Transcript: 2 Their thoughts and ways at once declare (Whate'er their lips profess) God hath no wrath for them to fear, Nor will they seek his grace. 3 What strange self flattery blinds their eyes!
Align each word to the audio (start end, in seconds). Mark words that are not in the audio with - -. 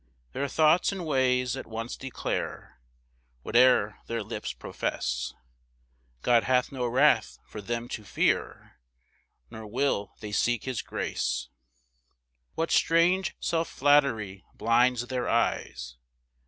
2 0.33 0.39
Their 0.39 0.47
thoughts 0.47 0.91
and 0.91 1.05
ways 1.05 1.55
at 1.55 1.67
once 1.67 1.95
declare 1.95 2.79
(Whate'er 3.43 3.99
their 4.07 4.23
lips 4.23 4.51
profess) 4.51 5.35
God 6.23 6.45
hath 6.45 6.71
no 6.71 6.87
wrath 6.87 7.37
for 7.45 7.61
them 7.61 7.87
to 7.89 8.03
fear, 8.03 8.79
Nor 9.51 9.67
will 9.67 10.15
they 10.19 10.31
seek 10.31 10.63
his 10.63 10.81
grace. 10.81 11.49
3 12.55 12.55
What 12.55 12.71
strange 12.71 13.35
self 13.39 13.67
flattery 13.69 14.43
blinds 14.55 15.05
their 15.05 15.29
eyes! 15.29 15.97